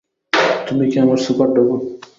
[0.67, 1.77] তুমি কি আমার সুপার ডগো?